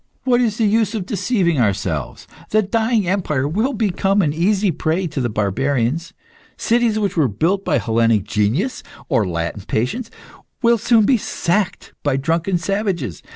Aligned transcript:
What 0.23 0.41
is 0.41 0.57
the 0.57 0.65
use 0.65 0.95
of 0.95 1.05
deceiving 1.05 1.59
ourselves? 1.59 2.27
The 2.49 2.63
dying 2.63 3.07
empire 3.07 3.47
will 3.47 3.73
become 3.73 4.23
an 4.23 4.33
easy 4.33 4.71
prey 4.71 5.05
to 5.05 5.21
the 5.21 5.29
barbarians. 5.29 6.11
Cities 6.57 6.97
which 6.97 7.15
were 7.15 7.27
built 7.27 7.63
by 7.63 7.77
Hellenic 7.77 8.23
genius, 8.23 8.81
or 9.09 9.27
Latin 9.27 9.61
patience, 9.67 10.09
will 10.63 10.79
soon 10.79 11.05
be 11.05 11.17
sacked 11.17 11.93
by 12.01 12.17
drunken 12.17 12.57
savages. 12.57 13.21